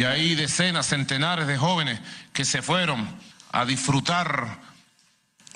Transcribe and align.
y 0.00 0.04
hay 0.04 0.34
decenas, 0.34 0.86
centenares 0.86 1.46
de 1.46 1.58
jóvenes 1.58 2.00
que 2.32 2.46
se 2.46 2.62
fueron 2.62 3.06
a 3.52 3.66
disfrutar 3.66 4.58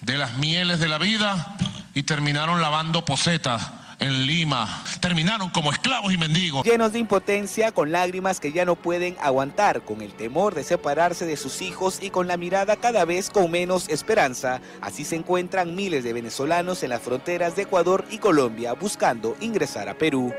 de 0.02 0.18
las 0.18 0.36
mieles 0.36 0.80
de 0.80 0.86
la 0.86 0.98
vida 0.98 1.56
y 1.94 2.02
terminaron 2.02 2.61
lavando 2.61 3.07
posetas 3.07 3.71
en 4.01 4.27
Lima. 4.27 4.85
Terminaron 5.01 5.49
como 5.49 5.72
esclavos 5.72 6.12
y 6.12 6.19
mendigos. 6.19 6.67
Llenos 6.67 6.93
de 6.93 6.99
impotencia, 6.99 7.72
con 7.72 7.91
lágrimas 7.91 8.38
que 8.38 8.53
ya 8.53 8.67
no 8.67 8.77
pueden 8.77 9.17
aguantar, 9.22 9.80
con 9.80 10.03
el 10.03 10.12
temor 10.12 10.54
de 10.54 10.63
separarse 10.63 11.24
de 11.24 11.38
sus 11.38 11.63
hijos 11.63 12.03
y 12.03 12.11
con 12.11 12.29
la 12.29 12.37
mirada 12.37 12.76
cada 12.76 13.06
vez 13.06 13.31
con 13.31 13.51
menos 13.51 13.88
esperanza. 13.88 14.61
Así 14.83 15.06
se 15.06 15.17
encuentran 15.17 15.74
miles 15.74 16.05
de 16.05 16.12
venezolanos 16.12 16.83
en 16.83 16.91
las 16.91 17.01
fronteras 17.01 17.56
de 17.56 17.62
Ecuador 17.62 18.05
y 18.11 18.19
Colombia 18.19 18.74
buscando 18.74 19.38
ingresar 19.41 19.88
a 19.88 19.97
Perú. 19.97 20.34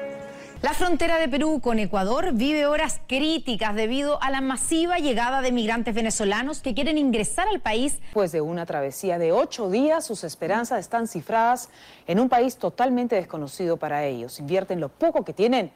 La 0.66 0.73
frontera 0.73 1.20
de 1.20 1.29
Perú 1.29 1.59
con 1.61 1.77
Ecuador 1.77 2.34
vive 2.34 2.65
horas 2.65 3.00
críticas 3.05 3.75
debido 3.75 4.20
a 4.23 4.32
la 4.32 4.41
masiva 4.41 4.97
llegada 4.97 5.41
de 5.41 5.52
migrantes 5.52 5.93
venezolanos 5.93 6.61
que 6.61 6.73
quieren 6.73 6.97
ingresar 6.97 7.47
al 7.47 7.60
país. 7.60 8.00
Después 8.01 8.32
de 8.32 8.42
una 8.42 8.65
travesía 8.65 9.20
de 9.20 9.32
ocho 9.32 9.70
días, 9.70 10.04
sus 10.04 10.23
esperanzas 10.23 10.79
están 10.79 11.07
cifradas 11.07 11.70
en 12.07 12.20
un 12.20 12.29
país 12.29 12.57
totalmente 12.57 13.15
desconocido 13.15 13.78
para 13.78 14.06
ellos. 14.06 14.39
Invierten 14.39 14.79
lo 14.79 14.89
poco 14.89 15.23
que 15.23 15.33
tienen 15.33 15.70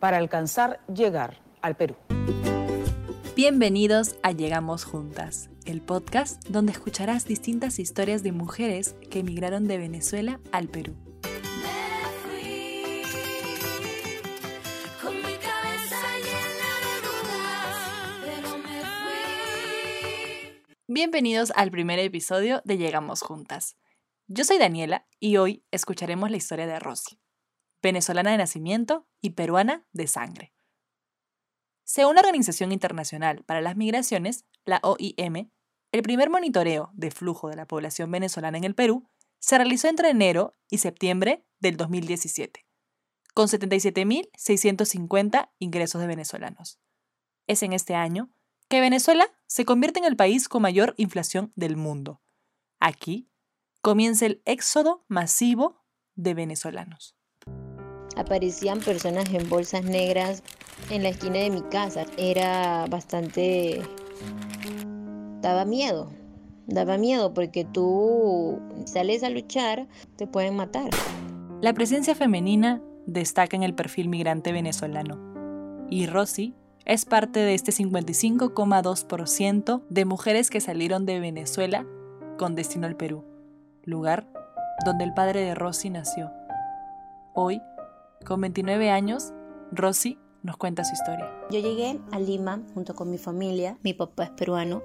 para 0.00 0.16
alcanzar 0.16 0.80
llegar 0.92 1.36
al 1.60 1.76
Perú. 1.76 1.94
Bienvenidos 3.36 4.16
a 4.24 4.32
Llegamos 4.32 4.82
Juntas, 4.82 5.50
el 5.66 5.82
podcast 5.82 6.44
donde 6.48 6.72
escucharás 6.72 7.26
distintas 7.26 7.78
historias 7.78 8.24
de 8.24 8.32
mujeres 8.32 8.96
que 9.08 9.20
emigraron 9.20 9.68
de 9.68 9.78
Venezuela 9.78 10.40
al 10.50 10.66
Perú. 10.66 10.96
Bienvenidos 20.94 21.54
al 21.56 21.70
primer 21.70 21.98
episodio 22.00 22.60
de 22.66 22.76
Llegamos 22.76 23.22
Juntas. 23.22 23.78
Yo 24.26 24.44
soy 24.44 24.58
Daniela 24.58 25.06
y 25.18 25.38
hoy 25.38 25.64
escucharemos 25.70 26.30
la 26.30 26.36
historia 26.36 26.66
de 26.66 26.78
Rosy, 26.78 27.18
venezolana 27.80 28.32
de 28.32 28.36
nacimiento 28.36 29.08
y 29.22 29.30
peruana 29.30 29.86
de 29.92 30.06
sangre. 30.06 30.52
Según 31.82 32.16
la 32.16 32.20
Organización 32.20 32.72
Internacional 32.72 33.42
para 33.42 33.62
las 33.62 33.74
Migraciones, 33.74 34.44
la 34.66 34.80
OIM, 34.82 35.50
el 35.92 36.02
primer 36.02 36.28
monitoreo 36.28 36.90
de 36.92 37.10
flujo 37.10 37.48
de 37.48 37.56
la 37.56 37.66
población 37.66 38.10
venezolana 38.10 38.58
en 38.58 38.64
el 38.64 38.74
Perú 38.74 39.08
se 39.38 39.56
realizó 39.56 39.88
entre 39.88 40.10
enero 40.10 40.52
y 40.68 40.76
septiembre 40.76 41.42
del 41.58 41.78
2017, 41.78 42.66
con 43.32 43.48
77.650 43.48 45.52
ingresos 45.58 46.02
de 46.02 46.06
venezolanos. 46.06 46.78
Es 47.46 47.62
en 47.62 47.72
este 47.72 47.94
año 47.94 48.30
que 48.72 48.80
Venezuela 48.80 49.26
se 49.46 49.66
convierte 49.66 49.98
en 49.98 50.06
el 50.06 50.16
país 50.16 50.48
con 50.48 50.62
mayor 50.62 50.94
inflación 50.96 51.52
del 51.56 51.76
mundo. 51.76 52.22
Aquí 52.80 53.28
comienza 53.82 54.24
el 54.24 54.40
éxodo 54.46 55.04
masivo 55.08 55.84
de 56.14 56.32
venezolanos. 56.32 57.14
Aparecían 58.16 58.80
personas 58.80 59.28
en 59.28 59.46
bolsas 59.50 59.84
negras 59.84 60.42
en 60.88 61.02
la 61.02 61.10
esquina 61.10 61.40
de 61.40 61.50
mi 61.50 61.60
casa. 61.60 62.06
Era 62.16 62.86
bastante... 62.88 63.82
daba 65.42 65.66
miedo. 65.66 66.10
Daba 66.66 66.96
miedo 66.96 67.34
porque 67.34 67.66
tú 67.66 68.58
sales 68.86 69.22
a 69.22 69.28
luchar, 69.28 69.86
te 70.16 70.26
pueden 70.26 70.56
matar. 70.56 70.88
La 71.60 71.74
presencia 71.74 72.14
femenina 72.14 72.82
destaca 73.04 73.54
en 73.54 73.64
el 73.64 73.74
perfil 73.74 74.08
migrante 74.08 74.50
venezolano. 74.50 75.86
Y 75.90 76.06
Rosy 76.06 76.54
es 76.84 77.04
parte 77.04 77.40
de 77.40 77.54
este 77.54 77.72
55,2% 77.72 79.82
de 79.88 80.04
mujeres 80.04 80.50
que 80.50 80.60
salieron 80.60 81.06
de 81.06 81.20
Venezuela 81.20 81.86
con 82.38 82.54
destino 82.54 82.86
al 82.86 82.96
Perú, 82.96 83.24
lugar 83.84 84.26
donde 84.84 85.04
el 85.04 85.14
padre 85.14 85.42
de 85.42 85.54
Rosy 85.54 85.90
nació. 85.90 86.32
Hoy, 87.34 87.60
con 88.26 88.40
29 88.40 88.90
años, 88.90 89.32
Rosy 89.70 90.18
nos 90.42 90.56
cuenta 90.56 90.84
su 90.84 90.94
historia. 90.94 91.30
Yo 91.50 91.60
llegué 91.60 92.00
a 92.10 92.18
Lima 92.18 92.62
junto 92.74 92.94
con 92.94 93.10
mi 93.10 93.18
familia, 93.18 93.78
mi 93.82 93.94
papá 93.94 94.24
es 94.24 94.30
peruano 94.30 94.82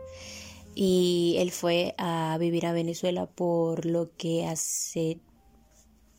y 0.75 1.35
él 1.39 1.51
fue 1.51 1.95
a 1.97 2.37
vivir 2.39 2.67
a 2.67 2.73
Venezuela 2.73 3.25
por 3.25 3.85
lo 3.85 4.11
que 4.17 4.45
hace 4.45 5.19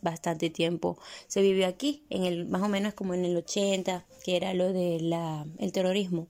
bastante 0.00 0.50
tiempo 0.50 0.98
se 1.26 1.42
vivió 1.42 1.66
aquí, 1.66 2.04
en 2.10 2.24
el 2.24 2.46
más 2.46 2.62
o 2.62 2.68
menos 2.68 2.94
como 2.94 3.14
en 3.14 3.24
el 3.24 3.36
80, 3.36 4.04
que 4.24 4.36
era 4.36 4.54
lo 4.54 4.72
del 4.72 5.14
el 5.58 5.72
terrorismo. 5.72 6.28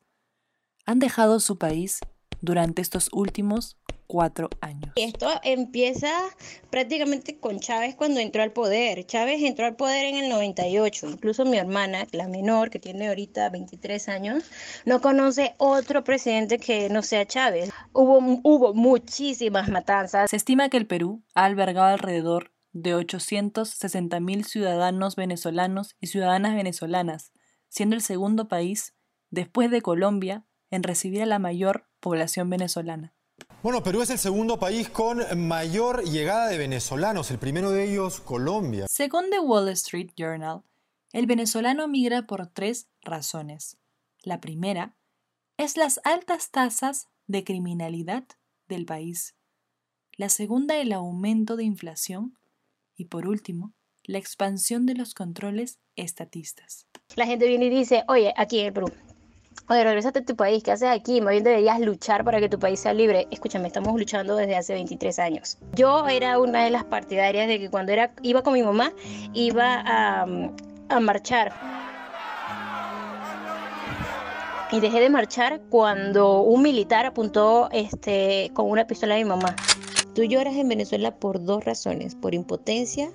han 0.84 0.98
dejado 0.98 1.38
su 1.38 1.58
país 1.58 2.00
durante 2.40 2.82
estos 2.82 3.08
últimos 3.12 3.76
cuatro 4.12 4.50
años. 4.60 4.92
Esto 4.96 5.30
empieza 5.42 6.10
prácticamente 6.68 7.40
con 7.40 7.60
Chávez 7.60 7.94
cuando 7.94 8.20
entró 8.20 8.42
al 8.42 8.52
poder. 8.52 9.06
Chávez 9.06 9.42
entró 9.42 9.64
al 9.64 9.74
poder 9.74 10.04
en 10.04 10.16
el 10.16 10.28
98. 10.28 11.08
Incluso 11.08 11.46
mi 11.46 11.56
hermana, 11.56 12.06
la 12.12 12.28
menor, 12.28 12.68
que 12.68 12.78
tiene 12.78 13.08
ahorita 13.08 13.48
23 13.48 14.10
años, 14.10 14.44
no 14.84 15.00
conoce 15.00 15.54
otro 15.56 16.04
presidente 16.04 16.58
que 16.58 16.90
no 16.90 17.00
sea 17.00 17.24
Chávez. 17.24 17.70
Hubo, 17.94 18.18
hubo 18.42 18.74
muchísimas 18.74 19.70
matanzas. 19.70 20.28
Se 20.28 20.36
estima 20.36 20.68
que 20.68 20.76
el 20.76 20.86
Perú 20.86 21.22
ha 21.34 21.46
albergado 21.46 21.86
alrededor 21.86 22.52
de 22.72 22.94
860 22.94 24.20
mil 24.20 24.44
ciudadanos 24.44 25.16
venezolanos 25.16 25.96
y 26.02 26.08
ciudadanas 26.08 26.54
venezolanas, 26.54 27.32
siendo 27.70 27.96
el 27.96 28.02
segundo 28.02 28.46
país, 28.46 28.94
después 29.30 29.70
de 29.70 29.80
Colombia, 29.80 30.44
en 30.70 30.82
recibir 30.82 31.22
a 31.22 31.26
la 31.26 31.38
mayor 31.38 31.86
población 31.98 32.50
venezolana. 32.50 33.14
Bueno, 33.62 33.84
Perú 33.84 34.02
es 34.02 34.10
el 34.10 34.18
segundo 34.18 34.58
país 34.58 34.88
con 34.88 35.22
mayor 35.46 36.02
llegada 36.02 36.48
de 36.48 36.58
venezolanos, 36.58 37.30
el 37.30 37.38
primero 37.38 37.70
de 37.70 37.88
ellos 37.88 38.20
Colombia. 38.20 38.86
Según 38.88 39.30
The 39.30 39.38
Wall 39.38 39.68
Street 39.68 40.10
Journal, 40.16 40.62
el 41.12 41.26
venezolano 41.26 41.86
migra 41.86 42.26
por 42.26 42.48
tres 42.48 42.88
razones. 43.02 43.76
La 44.24 44.40
primera 44.40 44.96
es 45.58 45.76
las 45.76 46.00
altas 46.02 46.50
tasas 46.50 47.06
de 47.28 47.44
criminalidad 47.44 48.24
del 48.66 48.84
país. 48.84 49.36
La 50.16 50.28
segunda, 50.28 50.78
el 50.78 50.92
aumento 50.92 51.54
de 51.54 51.62
inflación. 51.62 52.36
Y 52.96 53.04
por 53.04 53.28
último, 53.28 53.74
la 54.02 54.18
expansión 54.18 54.86
de 54.86 54.94
los 54.94 55.14
controles 55.14 55.78
estatistas. 55.94 56.88
La 57.14 57.26
gente 57.26 57.46
viene 57.46 57.66
y 57.66 57.70
dice, 57.70 58.02
oye, 58.08 58.34
aquí 58.36 58.58
en 58.58 58.66
el 58.66 58.72
Perú, 58.72 58.92
oye, 59.68 59.84
regresate 59.84 60.20
a 60.20 60.24
tu 60.24 60.36
país, 60.36 60.62
¿qué 60.62 60.72
haces 60.72 60.88
aquí? 60.88 61.20
Más 61.20 61.32
bien 61.32 61.44
deberías 61.44 61.80
luchar 61.80 62.24
para 62.24 62.40
que 62.40 62.48
tu 62.48 62.58
país 62.58 62.80
sea 62.80 62.92
libre. 62.92 63.26
Escúchame, 63.30 63.66
estamos 63.66 63.98
luchando 63.98 64.36
desde 64.36 64.56
hace 64.56 64.74
23 64.74 65.18
años. 65.18 65.58
Yo 65.74 66.06
era 66.08 66.38
una 66.38 66.64
de 66.64 66.70
las 66.70 66.84
partidarias 66.84 67.48
de 67.48 67.58
que 67.58 67.70
cuando 67.70 67.92
era, 67.92 68.12
iba 68.22 68.42
con 68.42 68.54
mi 68.54 68.62
mamá, 68.62 68.92
iba 69.32 69.82
a, 69.84 70.26
a 70.88 71.00
marchar. 71.00 71.52
Y 74.72 74.80
dejé 74.80 75.00
de 75.00 75.10
marchar 75.10 75.60
cuando 75.68 76.40
un 76.40 76.62
militar 76.62 77.04
apuntó 77.04 77.68
este, 77.72 78.50
con 78.54 78.70
una 78.70 78.86
pistola 78.86 79.14
a 79.14 79.18
mi 79.18 79.24
mamá. 79.24 79.54
Tú 80.14 80.24
lloras 80.24 80.54
en 80.56 80.68
Venezuela 80.68 81.14
por 81.14 81.44
dos 81.44 81.64
razones, 81.64 82.14
por 82.14 82.34
impotencia, 82.34 83.10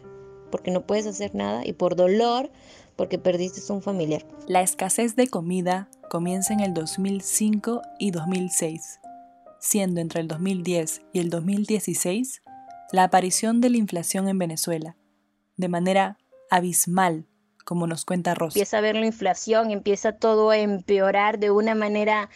porque 0.52 0.72
no 0.72 0.82
puedes 0.82 1.08
hacer 1.08 1.34
nada, 1.34 1.66
y 1.66 1.74
por 1.74 1.96
dolor, 1.96 2.52
porque 2.98 3.18
perdiste 3.18 3.62
a 3.72 3.76
un 3.76 3.82
familiar. 3.82 4.26
La 4.48 4.62
escasez 4.62 5.16
de 5.16 5.28
comida 5.28 5.88
comienza 6.10 6.54
en 6.54 6.60
el 6.60 6.74
2005 6.74 7.82
y 8.00 8.12
2006, 8.12 9.00
siendo 9.60 10.02
entre 10.02 10.20
el 10.20 10.28
2010 10.28 11.04
y 11.14 11.20
el 11.20 11.30
2016 11.30 12.42
la 12.92 13.04
aparición 13.04 13.62
de 13.62 13.70
la 13.70 13.78
inflación 13.78 14.28
en 14.28 14.38
Venezuela, 14.38 14.98
de 15.56 15.68
manera 15.68 16.18
abismal, 16.50 17.28
como 17.66 17.86
nos 17.86 18.06
cuenta 18.06 18.34
Rosa. 18.34 18.58
Empieza 18.58 18.78
a 18.78 18.82
ver 18.82 18.96
la 18.96 19.06
inflación, 19.06 19.72
empieza 19.72 20.14
todo 20.14 20.50
a 20.50 20.58
empeorar 20.58 21.38
de 21.38 21.52
una 21.52 21.76
manera 21.76 22.30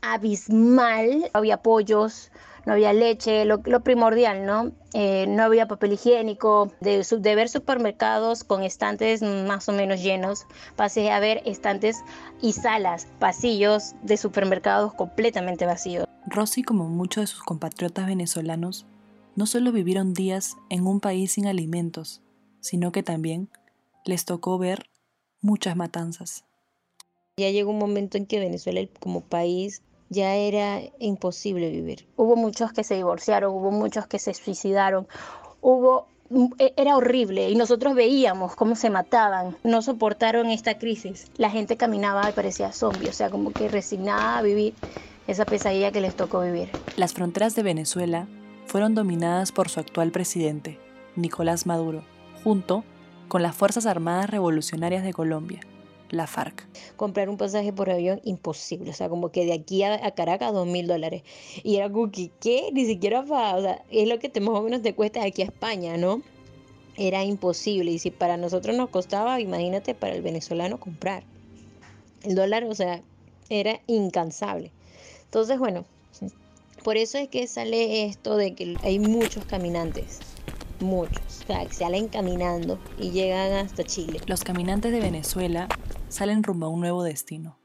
abismal. 0.00 1.30
Había 1.34 1.56
apoyos, 1.56 2.32
no 2.66 2.72
había 2.72 2.92
leche, 2.92 3.44
lo, 3.44 3.60
primordial, 3.60 4.46
¿no? 4.46 4.72
Eh, 4.92 5.26
no 5.28 5.42
había 5.44 5.68
papel 5.68 5.92
higiénico, 5.92 6.72
de, 6.80 7.04
de, 7.04 7.34
ver 7.34 7.48
supermercados 7.48 8.44
con 8.44 8.62
estantes 8.62 9.22
más 9.22 9.68
o 9.68 9.72
menos 9.72 10.02
llenos, 10.02 10.46
pasé 10.76 11.10
a 11.10 11.20
ver 11.20 11.42
estantes 11.44 11.98
y 12.42 12.52
salas, 12.52 13.06
pasillos 13.18 13.94
de 14.02 14.16
supermercados 14.16 14.94
completamente 14.94 15.66
vacíos. 15.66 16.06
Rosy, 16.26 16.62
como 16.62 16.88
muchos 16.88 17.22
de 17.22 17.26
sus 17.28 17.42
compatriotas 17.42 18.06
venezolanos, 18.06 18.86
no 19.36 19.46
solo 19.46 19.72
vivieron 19.72 20.12
días 20.12 20.56
en 20.68 20.86
un 20.86 21.00
país 21.00 21.32
sin 21.32 21.46
alimentos, 21.46 22.22
sino 22.60 22.92
que 22.92 23.02
también 23.02 23.48
les 24.04 24.24
tocó 24.24 24.58
ver 24.58 24.90
muchas 25.40 25.76
matanzas. 25.76 26.44
Ya 27.36 27.50
llegó 27.50 27.70
un 27.70 27.78
momento 27.78 28.18
en 28.18 28.26
que 28.26 28.38
Venezuela 28.38 28.80
como 29.00 29.22
país 29.22 29.82
ya 30.10 30.34
era 30.34 30.82
imposible 30.98 31.70
vivir. 31.70 32.06
Hubo 32.16 32.36
muchos 32.36 32.72
que 32.72 32.84
se 32.84 32.96
divorciaron, 32.96 33.54
hubo 33.54 33.70
muchos 33.70 34.06
que 34.06 34.18
se 34.18 34.34
suicidaron, 34.34 35.08
hubo 35.62 36.06
e, 36.58 36.74
era 36.76 36.96
horrible 36.96 37.48
y 37.48 37.54
nosotros 37.54 37.94
veíamos 37.94 38.54
cómo 38.54 38.76
se 38.76 38.90
mataban, 38.90 39.56
no 39.64 39.82
soportaron 39.82 40.50
esta 40.50 40.78
crisis. 40.78 41.26
La 41.36 41.50
gente 41.50 41.76
caminaba 41.76 42.28
y 42.28 42.32
parecía 42.32 42.72
zombie, 42.72 43.08
o 43.08 43.12
sea, 43.12 43.30
como 43.30 43.52
que 43.52 43.68
resignada 43.68 44.38
a 44.38 44.42
vivir 44.42 44.74
esa 45.26 45.44
pesadilla 45.44 45.92
que 45.92 46.00
les 46.00 46.14
tocó 46.14 46.40
vivir. 46.40 46.68
Las 46.96 47.14
fronteras 47.14 47.54
de 47.54 47.62
Venezuela 47.62 48.26
fueron 48.66 48.94
dominadas 48.94 49.52
por 49.52 49.68
su 49.68 49.80
actual 49.80 50.10
presidente, 50.10 50.78
Nicolás 51.16 51.66
Maduro, 51.66 52.02
junto 52.44 52.84
con 53.28 53.42
las 53.42 53.54
Fuerzas 53.54 53.86
Armadas 53.86 54.30
Revolucionarias 54.30 55.04
de 55.04 55.12
Colombia, 55.12 55.60
la 56.10 56.26
FARC. 56.26 56.66
Comprar 56.96 57.28
un 57.28 57.36
pasaje 57.36 57.72
por 57.72 57.90
avión, 57.90 58.20
imposible. 58.24 58.90
O 58.90 58.94
sea, 58.94 59.08
como 59.08 59.30
que 59.30 59.44
de 59.44 59.52
aquí 59.52 59.82
a, 59.82 60.10
Caracas, 60.12 60.52
dos 60.52 60.66
mil 60.66 60.86
dólares. 60.86 61.22
Y 61.62 61.76
era 61.76 61.90
como 61.90 62.10
que, 62.10 62.30
¿qué? 62.40 62.70
Ni 62.72 62.86
siquiera 62.86 63.24
para, 63.24 63.56
o 63.56 63.62
sea, 63.62 63.84
es 63.90 64.08
lo 64.08 64.18
que 64.18 64.28
te, 64.28 64.40
más 64.40 64.54
o 64.54 64.62
menos 64.62 64.82
te 64.82 64.94
cuesta 64.94 65.20
de 65.20 65.28
aquí 65.28 65.42
a 65.42 65.46
España, 65.46 65.96
¿no? 65.96 66.22
Era 66.96 67.24
imposible. 67.24 67.90
Y 67.90 67.98
si 67.98 68.10
para 68.10 68.36
nosotros 68.36 68.76
nos 68.76 68.90
costaba, 68.90 69.40
imagínate 69.40 69.94
para 69.94 70.14
el 70.14 70.22
venezolano 70.22 70.78
comprar. 70.78 71.24
El 72.22 72.34
dólar, 72.34 72.64
o 72.64 72.74
sea, 72.74 73.02
era 73.48 73.80
incansable. 73.86 74.70
Entonces, 75.24 75.58
bueno, 75.58 75.84
por 76.84 76.96
eso 76.96 77.18
es 77.18 77.28
que 77.28 77.46
sale 77.46 78.04
esto 78.04 78.36
de 78.36 78.54
que 78.54 78.76
hay 78.82 78.98
muchos 78.98 79.44
caminantes 79.44 80.20
muchos, 80.80 81.42
o 81.42 81.46
sea, 81.46 81.64
que 81.66 81.74
salen 81.74 82.08
caminando 82.08 82.78
y 82.98 83.10
llegan 83.10 83.52
hasta 83.52 83.84
Chile. 83.84 84.20
Los 84.26 84.44
caminantes 84.44 84.92
de 84.92 85.00
Venezuela 85.00 85.68
salen 86.10 86.42
rumbo 86.42 86.66
a 86.66 86.70
un 86.70 86.80
nuevo 86.80 87.04
destino. 87.04 87.58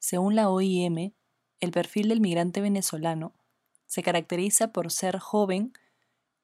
Según 0.00 0.34
la 0.34 0.50
OIM, 0.50 1.14
el 1.60 1.70
perfil 1.70 2.08
del 2.08 2.20
migrante 2.20 2.60
venezolano 2.60 3.32
se 3.86 4.02
caracteriza 4.02 4.72
por 4.72 4.90
ser 4.90 5.18
joven 5.18 5.72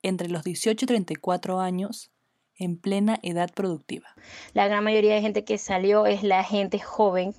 entre 0.02 0.28
los 0.28 0.44
18 0.44 0.84
y 0.84 0.86
34 0.86 1.60
años 1.60 2.12
en 2.56 2.78
plena 2.78 3.18
edad 3.22 3.50
productiva. 3.52 4.08
La 4.54 4.68
gran 4.68 4.84
mayoría 4.84 5.14
de 5.14 5.20
gente 5.20 5.44
que 5.44 5.58
salió 5.58 6.06
es 6.06 6.22
la 6.22 6.44
gente 6.44 6.78
joven, 6.78 7.34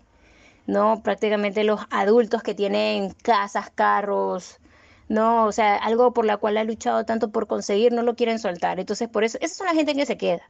¿no? 0.67 1.01
Prácticamente 1.01 1.63
los 1.63 1.79
adultos 1.89 2.43
que 2.43 2.53
tienen 2.53 3.11
casas, 3.23 3.69
carros, 3.69 4.59
no, 5.07 5.45
o 5.45 5.51
sea, 5.53 5.77
algo 5.77 6.13
por 6.13 6.25
la 6.25 6.37
cual 6.37 6.57
ha 6.57 6.63
luchado 6.65 7.05
tanto 7.05 7.31
por 7.31 7.47
conseguir, 7.47 7.93
no 7.93 8.03
lo 8.03 8.15
quieren 8.15 8.39
soltar. 8.39 8.79
Entonces, 8.79 9.07
por 9.07 9.23
eso, 9.23 9.37
esa 9.39 9.55
son 9.55 9.67
la 9.67 9.73
gente 9.73 9.95
que 9.95 10.05
se 10.05 10.17
queda. 10.17 10.49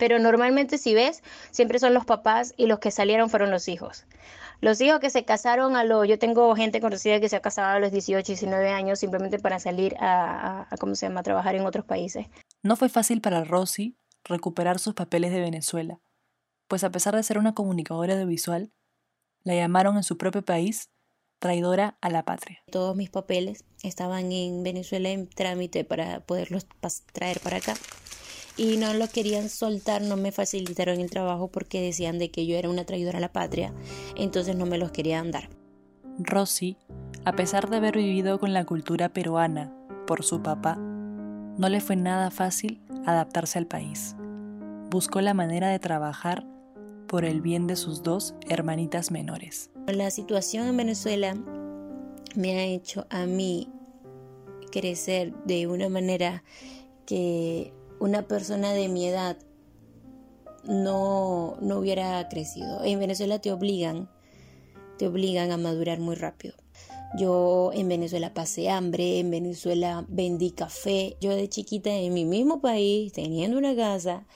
Pero 0.00 0.18
normalmente 0.18 0.78
si 0.78 0.94
ves, 0.94 1.22
siempre 1.50 1.78
son 1.78 1.92
los 1.92 2.06
papás 2.06 2.54
y 2.56 2.66
los 2.66 2.78
que 2.78 2.90
salieron 2.90 3.28
fueron 3.28 3.50
los 3.50 3.68
hijos. 3.68 4.06
Los 4.62 4.80
hijos 4.80 4.98
que 4.98 5.10
se 5.10 5.26
casaron 5.26 5.76
a 5.76 5.84
los, 5.84 6.08
yo 6.08 6.18
tengo 6.18 6.56
gente 6.56 6.80
conocida 6.80 7.20
que 7.20 7.28
se 7.28 7.36
ha 7.36 7.42
casado 7.42 7.76
a 7.76 7.80
los 7.80 7.92
18, 7.92 8.26
19 8.26 8.70
años 8.70 8.98
simplemente 8.98 9.38
para 9.38 9.60
salir 9.60 9.94
a, 10.00 10.66
a, 10.70 10.76
¿cómo 10.78 10.94
se 10.94 11.06
llama?, 11.06 11.20
a 11.20 11.22
trabajar 11.22 11.54
en 11.54 11.66
otros 11.66 11.84
países. 11.84 12.26
No 12.62 12.76
fue 12.76 12.88
fácil 12.88 13.20
para 13.20 13.44
Rosy 13.44 13.98
recuperar 14.24 14.78
sus 14.78 14.94
papeles 14.94 15.32
de 15.32 15.40
Venezuela, 15.40 16.00
pues 16.66 16.82
a 16.82 16.90
pesar 16.90 17.14
de 17.14 17.22
ser 17.22 17.36
una 17.36 17.52
comunicadora 17.52 18.14
audiovisual, 18.14 18.72
la 19.44 19.54
llamaron 19.54 19.98
en 19.98 20.02
su 20.02 20.16
propio 20.16 20.42
país 20.42 20.88
traidora 21.40 21.98
a 22.00 22.08
la 22.08 22.24
patria. 22.24 22.62
Todos 22.70 22.96
mis 22.96 23.10
papeles 23.10 23.64
estaban 23.82 24.32
en 24.32 24.62
Venezuela 24.62 25.10
en 25.10 25.28
trámite 25.28 25.84
para 25.84 26.20
poderlos 26.20 26.66
traer 27.12 27.40
para 27.40 27.58
acá 27.58 27.74
y 28.60 28.76
no 28.76 28.92
lo 28.92 29.08
querían 29.08 29.48
soltar, 29.48 30.02
no 30.02 30.18
me 30.18 30.32
facilitaron 30.32 31.00
el 31.00 31.08
trabajo 31.08 31.48
porque 31.48 31.80
decían 31.80 32.18
de 32.18 32.30
que 32.30 32.44
yo 32.44 32.58
era 32.58 32.68
una 32.68 32.84
traidora 32.84 33.16
a 33.16 33.20
la 33.22 33.32
patria, 33.32 33.72
entonces 34.16 34.54
no 34.54 34.66
me 34.66 34.76
los 34.76 34.90
querían 34.90 35.30
dar. 35.30 35.48
Rosy, 36.18 36.76
a 37.24 37.32
pesar 37.32 37.70
de 37.70 37.78
haber 37.78 37.96
vivido 37.96 38.38
con 38.38 38.52
la 38.52 38.66
cultura 38.66 39.08
peruana 39.08 39.74
por 40.06 40.24
su 40.24 40.42
papá, 40.42 40.76
no 40.76 41.70
le 41.70 41.80
fue 41.80 41.96
nada 41.96 42.30
fácil 42.30 42.82
adaptarse 43.06 43.58
al 43.58 43.66
país. 43.66 44.14
Buscó 44.90 45.22
la 45.22 45.32
manera 45.32 45.68
de 45.68 45.78
trabajar 45.78 46.46
por 47.08 47.24
el 47.24 47.40
bien 47.40 47.66
de 47.66 47.76
sus 47.76 48.02
dos 48.02 48.34
hermanitas 48.46 49.10
menores. 49.10 49.70
La 49.86 50.10
situación 50.10 50.68
en 50.68 50.76
Venezuela 50.76 51.34
me 52.34 52.58
ha 52.58 52.64
hecho 52.64 53.06
a 53.08 53.24
mí 53.24 53.70
crecer 54.70 55.32
de 55.46 55.66
una 55.66 55.88
manera 55.88 56.44
que 57.06 57.72
una 58.00 58.26
persona 58.26 58.72
de 58.72 58.88
mi 58.88 59.06
edad 59.06 59.36
no, 60.64 61.56
no 61.60 61.78
hubiera 61.78 62.28
crecido. 62.28 62.82
En 62.82 62.98
Venezuela 62.98 63.38
te 63.38 63.52
obligan, 63.52 64.10
te 64.98 65.06
obligan 65.06 65.52
a 65.52 65.56
madurar 65.56 66.00
muy 66.00 66.16
rápido. 66.16 66.54
Yo 67.18 67.70
en 67.74 67.88
Venezuela 67.88 68.32
pasé 68.34 68.70
hambre, 68.70 69.18
en 69.18 69.30
Venezuela 69.30 70.04
vendí 70.08 70.50
café. 70.50 71.16
Yo 71.20 71.34
de 71.34 71.48
chiquita 71.48 71.90
en 71.90 72.14
mi 72.14 72.24
mismo 72.24 72.60
país, 72.60 73.12
teniendo 73.12 73.58
una 73.58 73.76
casa, 73.76 74.26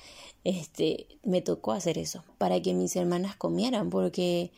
este, 0.44 1.06
me 1.23 1.40
tocó 1.40 1.73
hacer 1.73 1.99
eso 1.99 2.23
para 2.37 2.61
que 2.61 2.75
mis 2.75 2.94
hermanas 2.97 3.37
comieran 3.37 3.90
porque 3.90 4.52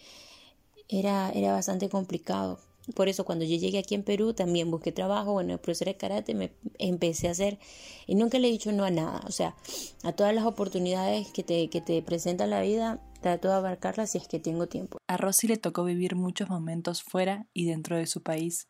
era, 0.89 1.31
era 1.31 1.53
bastante 1.53 1.89
complicado. 1.89 2.59
Por 2.95 3.09
eso 3.09 3.25
cuando 3.25 3.45
yo 3.45 3.57
llegué 3.57 3.79
aquí 3.79 3.95
en 3.95 4.05
Perú 4.05 4.33
también 4.33 4.71
busqué 4.71 4.93
trabajo, 4.93 5.33
bueno, 5.33 5.55
el 5.55 5.59
profesor 5.59 5.89
de 5.89 5.97
karate 5.97 6.35
me 6.35 6.53
empecé 6.79 7.29
a 7.29 7.33
hacer 7.33 7.59
y 8.07 8.15
nunca 8.15 8.39
le 8.39 8.49
he 8.49 8.51
dicho 8.51 8.71
no 8.71 8.85
a 8.85 8.91
nada, 8.91 9.23
o 9.27 9.33
sea, 9.33 9.57
a 10.05 10.13
todas 10.13 10.35
las 10.35 10.45
oportunidades 10.45 11.29
que 11.33 11.43
te, 11.43 11.69
que 11.69 11.81
te 11.81 12.01
presenta 12.03 12.47
la 12.47 12.61
vida, 12.61 13.03
trato 13.21 13.49
de 13.49 13.55
abarcarlas 13.55 14.11
si 14.11 14.19
es 14.19 14.29
que 14.29 14.39
tengo 14.39 14.69
tiempo. 14.69 14.99
A 15.09 15.17
Rosy 15.17 15.49
le 15.49 15.57
tocó 15.57 15.83
vivir 15.85 16.15
muchos 16.15 16.49
momentos 16.49 17.03
fuera 17.03 17.49
y 17.53 17.67
dentro 17.67 17.97
de 17.97 18.07
su 18.07 18.23
país. 18.23 18.69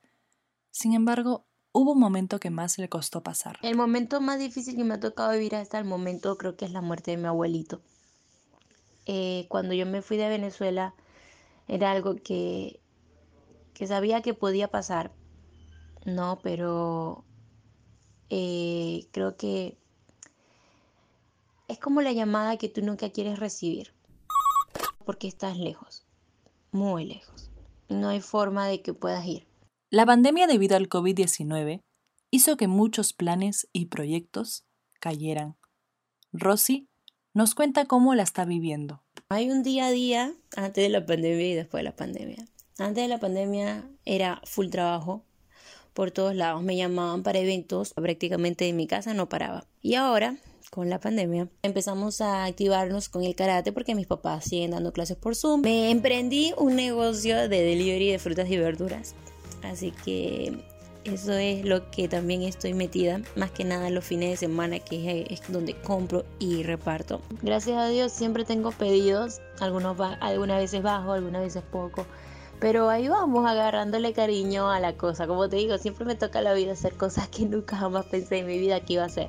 Sin 0.71 0.95
embargo, 0.95 1.47
hubo 1.73 1.93
un 1.93 2.01
momento 2.01 2.41
que 2.41 2.49
más 2.49 2.79
le 2.79 2.89
costó 2.89 3.23
pasar. 3.23 3.59
El 3.63 3.77
momento 3.77 4.23
más 4.23 4.39
difícil 4.39 4.77
que 4.77 4.85
me 4.85 4.95
ha 4.95 5.01
tocado 5.01 5.33
vivir 5.33 5.57
hasta 5.57 5.79
el 5.79 5.85
momento 5.85 6.39
creo 6.39 6.57
que 6.57 6.65
es 6.65 6.71
la 6.71 6.81
muerte 6.81 7.11
de 7.11 7.17
mi 7.19 7.27
abuelito. 7.27 7.83
Eh, 9.05 9.45
cuando 9.49 9.75
yo 9.75 9.85
me 9.85 10.01
fui 10.01 10.17
de 10.17 10.29
Venezuela 10.29 10.95
era 11.69 11.93
algo 11.93 12.17
que, 12.17 12.81
que 13.76 13.87
sabía 13.87 14.23
que 14.23 14.33
podía 14.33 14.68
pasar, 14.68 15.12
no, 16.06 16.38
pero 16.42 17.26
eh, 18.30 19.06
creo 19.12 19.37
que 19.37 19.76
es 21.68 21.78
como 21.78 22.00
la 22.00 22.12
llamada 22.12 22.56
que 22.56 22.71
tú 22.71 22.80
nunca 22.80 23.11
quieres 23.11 23.38
recibir, 23.38 23.92
porque 25.04 25.28
estás 25.28 25.59
lejos, 25.59 26.06
muy 26.73 27.04
lejos. 27.04 27.50
No 27.90 28.09
hay 28.09 28.23
forma 28.23 28.66
de 28.66 28.80
que 28.80 28.95
puedas 28.95 29.26
ir. 29.26 29.47
La 29.90 30.06
pandemia 30.06 30.47
debido 30.47 30.75
al 30.76 30.88
COVID-19 30.88 31.83
hizo 32.30 32.56
que 32.56 32.68
muchos 32.68 33.12
planes 33.12 33.68
y 33.75 33.87
proyectos 33.87 34.64
cayeran, 35.00 35.59
Rosy 36.33 36.88
nos 37.35 37.54
cuenta 37.54 37.85
cómo 37.85 38.14
la 38.14 38.23
está 38.23 38.47
viviendo. 38.47 39.04
Hay 39.28 39.50
un 39.50 39.62
día 39.62 39.88
a 39.88 39.90
día 39.90 40.33
antes 40.56 40.83
de 40.83 40.88
la 40.88 41.04
pandemia 41.04 41.47
y 41.47 41.54
después 41.54 41.80
de 41.80 41.90
la 41.90 41.95
pandemia. 41.95 42.47
Antes 42.78 43.04
de 43.04 43.09
la 43.09 43.18
pandemia 43.18 43.88
era 44.04 44.42
full 44.45 44.68
trabajo 44.68 45.23
por 45.95 46.11
todos 46.11 46.35
lados. 46.35 46.62
Me 46.62 46.76
llamaban 46.76 47.23
para 47.23 47.38
eventos, 47.38 47.95
prácticamente 47.95 48.68
en 48.68 48.76
mi 48.76 48.87
casa 48.87 49.14
no 49.14 49.30
paraba. 49.30 49.64
Y 49.80 49.95
ahora, 49.95 50.37
con 50.71 50.90
la 50.90 51.00
pandemia, 51.00 51.49
empezamos 51.62 52.21
a 52.21 52.45
activarnos 52.45 53.09
con 53.09 53.25
el 53.25 53.35
karate 53.35 53.73
porque 53.73 53.95
mis 53.95 54.06
papás 54.06 54.45
siguen 54.45 54.73
dando 54.73 54.92
clases 54.92 55.16
por 55.16 55.35
Zoom. 55.35 55.62
Me 55.62 55.90
emprendí 55.90 56.52
un 56.59 56.76
negocio 56.76 57.49
de 57.49 57.62
delivery 57.62 58.11
de 58.12 58.18
frutas 58.18 58.50
y 58.50 58.59
verduras. 58.59 59.14
Así 59.62 59.92
que 60.04 60.59
eso 61.04 61.33
es 61.33 61.64
lo 61.64 61.90
que 61.90 62.09
también 62.09 62.42
estoy 62.42 62.75
metida, 62.75 63.23
más 63.37 63.52
que 63.52 63.64
nada 63.64 63.88
los 63.88 64.04
fines 64.04 64.28
de 64.30 64.37
semana, 64.37 64.80
que 64.80 65.26
es, 65.30 65.40
donde 65.49 65.75
compro 65.80 66.26
y 66.38 66.62
reparto. 66.62 67.23
Gracias 67.40 67.78
a 67.78 67.88
Dios 67.88 68.12
siempre 68.12 68.45
tengo 68.45 68.71
pedidos, 68.71 69.40
algunos 69.61 69.99
algunas 70.21 70.59
veces 70.59 70.83
bajo, 70.83 71.12
algunas 71.12 71.40
veces 71.40 71.62
poco. 71.62 72.04
Pero 72.61 72.89
ahí 72.89 73.09
vamos 73.09 73.47
agarrándole 73.47 74.13
cariño 74.13 74.71
a 74.71 74.81
la 74.81 74.95
cosa. 74.95 75.27
Como 75.27 75.49
te 75.49 75.57
digo, 75.57 75.77
siempre 75.79 76.05
me 76.07 76.15
toca 76.15 76.41
la 76.41 76.55
vida 76.55 76.73
hacer 76.73 76.95
cosas 76.95 77.29
que 77.29 77.45
nunca 77.45 77.77
jamás 77.77 78.07
pensé 78.07 78.39
en 78.39 78.47
mi 78.47 78.59
vida 78.59 78.81
que 78.81 78.95
iba 78.95 79.03
a 79.03 79.07
hacer. 79.07 79.29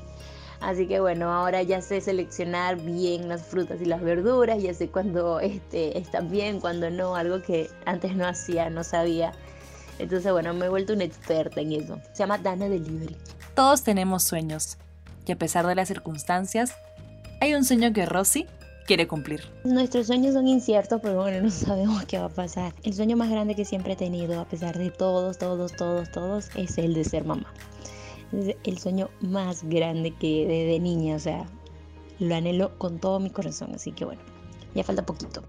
Así 0.60 0.88
que 0.88 1.00
bueno, 1.00 1.32
ahora 1.32 1.62
ya 1.62 1.82
sé 1.82 2.02
seleccionar 2.02 2.78
bien 2.78 3.30
las 3.30 3.44
frutas 3.44 3.80
y 3.80 3.86
las 3.86 4.02
verduras, 4.02 4.62
ya 4.62 4.74
sé 4.74 4.90
cuándo 4.90 5.40
este, 5.40 5.98
están 5.98 6.32
bien, 6.32 6.60
cuándo 6.60 6.90
no, 6.90 7.16
algo 7.16 7.42
que 7.42 7.70
antes 7.86 8.16
no 8.16 8.26
hacía, 8.26 8.70
no 8.70 8.84
sabía. 8.84 9.34
Entonces, 10.00 10.32
bueno, 10.32 10.54
me 10.54 10.66
he 10.68 10.70
vuelto 10.70 10.94
una 10.94 11.04
experta 11.04 11.62
en 11.62 11.74
eso. 11.74 12.00
Se 12.14 12.20
llama 12.20 12.38
Dana 12.38 12.70
Delivery. 12.70 13.16
Todos 13.56 13.84
tenemos 13.84 14.24
sueños. 14.24 14.78
Y 15.26 15.32
a 15.32 15.36
pesar 15.36 15.68
de 15.68 15.76
las 15.76 15.88
circunstancias, 15.88 16.74
hay 17.42 17.54
un 17.54 17.66
sueño 17.66 17.92
que 17.94 18.06
Rosy 18.06 18.48
quiere 18.88 19.08
cumplir. 19.08 19.44
Nuestros 19.64 20.08
sueños 20.08 20.34
son 20.34 20.48
inciertos, 20.48 21.00
pero 21.04 21.22
bueno, 21.22 21.44
no 21.44 21.50
sabemos 21.52 22.06
qué 22.06 22.18
va 22.18 22.26
a 22.26 22.30
pasar. 22.30 22.74
El 22.82 22.96
sueño 22.96 23.16
más 23.16 23.30
grande 23.30 23.54
que 23.54 23.66
siempre 23.66 23.94
he 23.94 23.96
tenido, 23.96 24.40
a 24.40 24.46
pesar 24.46 24.78
de 24.80 24.90
todos, 24.90 25.38
todos, 25.38 25.74
todos, 25.74 26.10
todos, 26.12 26.50
es 26.56 26.80
el 26.80 26.96
de 26.96 27.04
ser 27.04 27.26
mamá. 27.26 27.54
Es 28.32 28.56
el 28.64 28.80
sueño 28.80 29.10
más 29.22 29.64
grande 29.64 30.12
que 30.12 30.48
desde 30.48 30.80
niña, 30.80 31.16
o 31.16 31.20
sea, 31.20 31.46
lo 32.20 32.34
anhelo 32.34 32.78
con 32.80 33.00
todo 33.00 33.20
mi 33.20 33.30
corazón, 33.30 33.76
así 33.76 33.92
que 33.92 34.06
bueno, 34.06 34.22
ya 34.74 34.84
falta 34.84 35.06
poquito. 35.06 35.44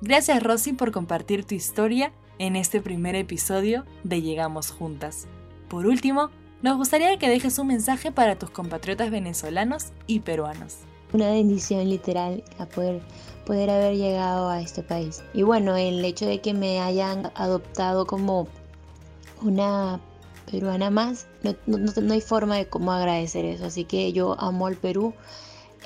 Gracias 0.00 0.42
Rosy 0.42 0.72
por 0.72 0.92
compartir 0.92 1.44
tu 1.44 1.54
historia 1.54 2.12
en 2.38 2.56
este 2.56 2.80
primer 2.80 3.14
episodio 3.14 3.84
de 4.04 4.22
Llegamos 4.22 4.70
Juntas. 4.70 5.26
Por 5.68 5.86
último, 5.86 6.30
nos 6.62 6.76
gustaría 6.76 7.18
que 7.18 7.28
dejes 7.28 7.58
un 7.58 7.68
mensaje 7.68 8.12
para 8.12 8.38
tus 8.38 8.50
compatriotas 8.50 9.10
venezolanos 9.10 9.92
y 10.06 10.20
peruanos. 10.20 10.78
Una 11.12 11.30
bendición 11.30 11.88
literal 11.88 12.42
a 12.58 12.66
poder, 12.66 13.00
poder 13.44 13.70
haber 13.70 13.96
llegado 13.96 14.48
a 14.48 14.60
este 14.60 14.82
país. 14.82 15.22
Y 15.32 15.42
bueno, 15.42 15.76
el 15.76 16.04
hecho 16.04 16.26
de 16.26 16.40
que 16.40 16.52
me 16.52 16.80
hayan 16.80 17.30
adoptado 17.34 18.06
como 18.06 18.48
una 19.42 20.00
peruana 20.50 20.90
más, 20.90 21.26
no, 21.42 21.54
no 21.66 22.12
hay 22.12 22.20
forma 22.20 22.56
de 22.56 22.68
cómo 22.68 22.92
agradecer 22.92 23.44
eso. 23.44 23.66
Así 23.66 23.84
que 23.84 24.12
yo 24.12 24.36
amo 24.40 24.66
al 24.66 24.76
Perú 24.76 25.14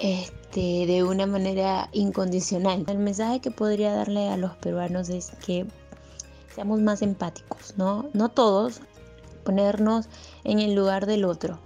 este, 0.00 0.86
de 0.86 1.04
una 1.04 1.26
manera 1.26 1.88
incondicional. 1.92 2.84
El 2.88 2.98
mensaje 2.98 3.40
que 3.40 3.50
podría 3.50 3.92
darle 3.92 4.28
a 4.28 4.36
los 4.36 4.56
peruanos 4.56 5.10
es 5.10 5.32
que 5.44 5.66
seamos 6.54 6.80
más 6.80 7.02
empáticos, 7.02 7.74
¿no? 7.76 8.08
No 8.14 8.30
todos, 8.30 8.80
ponernos 9.44 10.08
en 10.44 10.58
el 10.58 10.74
lugar 10.74 11.06
del 11.06 11.24
otro. 11.24 11.58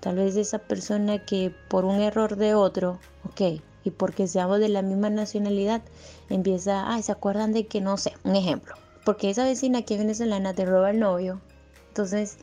Tal 0.00 0.16
vez 0.16 0.36
esa 0.36 0.58
persona 0.58 1.24
que 1.24 1.54
por 1.68 1.84
un 1.84 2.00
error 2.00 2.36
de 2.36 2.54
otro, 2.54 2.98
ok, 3.24 3.60
y 3.84 3.90
porque 3.90 4.26
seamos 4.26 4.58
de 4.58 4.68
la 4.68 4.82
misma 4.82 5.10
nacionalidad, 5.10 5.82
empieza, 6.28 6.92
ay, 6.92 7.02
¿se 7.02 7.12
acuerdan 7.12 7.52
de 7.52 7.66
que 7.66 7.80
no 7.80 7.96
sé? 7.96 8.14
Un 8.24 8.36
ejemplo. 8.36 8.74
Porque 9.04 9.30
esa 9.30 9.44
vecina 9.44 9.82
que 9.82 9.94
es 9.94 10.00
venezolana 10.00 10.54
te 10.54 10.64
roba 10.64 10.90
el 10.90 11.00
novio, 11.00 11.40
entonces 11.88 12.38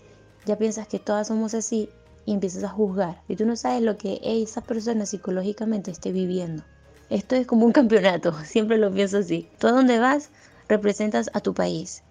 ya 0.45 0.57
piensas 0.57 0.87
que 0.87 0.99
todas 0.99 1.27
somos 1.27 1.53
así 1.53 1.89
y 2.25 2.33
empiezas 2.33 2.63
a 2.63 2.69
juzgar. 2.69 3.21
Y 3.27 3.35
tú 3.35 3.45
no 3.45 3.55
sabes 3.55 3.81
lo 3.81 3.97
que 3.97 4.19
esa 4.23 4.61
persona 4.61 5.05
psicológicamente 5.05 5.91
esté 5.91 6.11
viviendo. 6.11 6.63
Esto 7.09 7.35
es 7.35 7.47
como 7.47 7.65
un 7.65 7.71
campeonato, 7.73 8.33
siempre 8.43 8.77
lo 8.77 8.91
pienso 8.91 9.19
así. 9.19 9.49
Tú 9.59 9.67
a 9.67 9.71
dónde 9.71 9.99
vas, 9.99 10.29
representas 10.67 11.29
a 11.33 11.39
tu 11.39 11.53
país. 11.53 12.03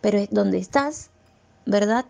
Pero 0.00 0.24
donde 0.30 0.58
estás, 0.58 1.10
¿verdad? 1.66 2.04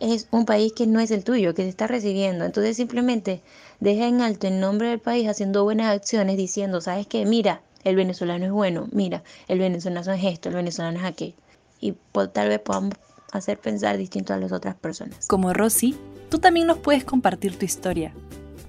Es 0.00 0.26
un 0.30 0.46
país 0.46 0.72
que 0.72 0.86
no 0.86 0.98
es 0.98 1.10
el 1.10 1.24
tuyo, 1.24 1.54
que 1.54 1.62
te 1.62 1.68
está 1.68 1.86
recibiendo. 1.86 2.44
Entonces 2.44 2.76
simplemente 2.76 3.42
deja 3.80 4.06
en 4.06 4.20
alto 4.20 4.46
el 4.46 4.58
nombre 4.58 4.88
del 4.88 4.98
país 4.98 5.28
haciendo 5.28 5.62
buenas 5.62 5.94
acciones, 5.94 6.36
diciendo, 6.36 6.80
¿sabes 6.80 7.06
qué? 7.06 7.26
Mira, 7.26 7.62
el 7.84 7.96
venezolano 7.96 8.44
es 8.44 8.52
bueno, 8.52 8.88
mira, 8.92 9.22
el 9.48 9.58
venezolano 9.58 10.12
es 10.12 10.24
esto, 10.24 10.48
el 10.48 10.54
venezolano 10.54 10.98
es 10.98 11.04
aquello. 11.04 11.36
Y 11.80 11.94
tal 12.32 12.48
vez 12.48 12.60
podamos 12.60 12.94
hacer 13.32 13.58
pensar 13.58 13.96
distinto 13.96 14.34
a 14.34 14.38
las 14.38 14.52
otras 14.52 14.74
personas. 14.74 15.26
Como 15.26 15.52
Rosy, 15.52 15.96
tú 16.28 16.38
también 16.38 16.66
nos 16.66 16.78
puedes 16.78 17.04
compartir 17.04 17.58
tu 17.58 17.64
historia. 17.64 18.12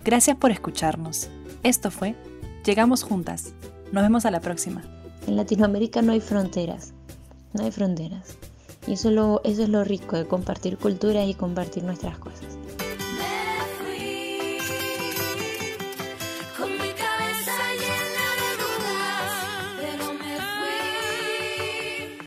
Gracias 0.04 0.38
por 0.38 0.52
escucharnos. 0.52 1.30
Esto 1.64 1.92
fue 1.92 2.16
Llegamos 2.66 3.04
Juntas. 3.04 3.54
Nos 3.92 4.04
vemos 4.04 4.26
a 4.26 4.32
la 4.32 4.40
próxima. 4.40 4.84
En 5.28 5.36
Latinoamérica 5.36 6.02
no 6.02 6.12
hay 6.12 6.22
fronteras, 6.22 6.94
no 7.54 7.64
hay 7.64 7.72
fronteras. 7.72 8.38
Y 8.88 8.94
eso 8.94 9.10
es 9.10 9.16
lo, 9.16 9.42
eso 9.44 9.64
es 9.64 9.70
lo 9.70 9.84
rico 9.84 10.16
de 10.16 10.26
compartir 10.26 10.78
culturas 10.78 11.28
y 11.28 11.34
compartir 11.34 11.84
nuestras 11.84 12.18
cosas. 12.18 12.61